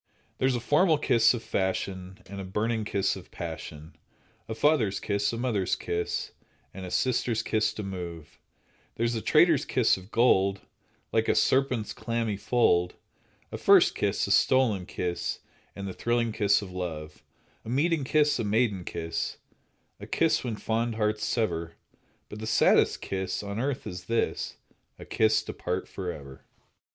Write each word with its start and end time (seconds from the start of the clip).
There's 0.39 0.55
a 0.55 0.59
formal 0.59 0.97
kiss 0.97 1.31
of 1.35 1.43
fashion, 1.43 2.23
And 2.25 2.41
a 2.41 2.43
burning 2.43 2.85
kiss 2.85 3.15
of 3.15 3.29
passion, 3.29 3.95
A 4.49 4.55
father's 4.55 4.99
kiss, 4.99 5.31
A 5.31 5.37
mother's 5.37 5.75
kiss, 5.75 6.31
And 6.73 6.87
a 6.87 6.89
sister's 6.89 7.43
kiss 7.43 7.71
to 7.75 7.83
move; 7.83 8.39
There's 8.95 9.13
a 9.13 9.21
traitor's 9.21 9.63
kiss 9.63 9.97
of 9.97 10.09
gold, 10.09 10.61
Like 11.11 11.27
a 11.27 11.35
serpent's 11.35 11.93
clammy 11.93 12.35
fold, 12.35 12.95
A 13.51 13.59
first 13.59 13.93
kiss, 13.93 14.25
A 14.25 14.31
stolen 14.31 14.87
kiss, 14.87 15.41
And 15.75 15.87
the 15.87 15.93
thrilling 15.93 16.31
kiss 16.31 16.63
of 16.63 16.71
love; 16.71 17.21
A 17.63 17.69
meeting 17.69 18.03
kiss, 18.03 18.39
A 18.39 18.43
maiden 18.43 18.83
kiss, 18.83 19.37
A 19.99 20.07
kiss 20.07 20.43
when 20.43 20.55
fond 20.55 20.95
hearts 20.95 21.23
sever, 21.23 21.75
But 22.27 22.39
the 22.39 22.47
saddest 22.47 23.01
kiss 23.01 23.43
On 23.43 23.59
earth 23.59 23.85
is 23.85 24.05
this— 24.05 24.57
A 24.97 25.05
kiss 25.05 25.43
to 25.43 25.53
part 25.53 25.87
forever. 25.87 26.43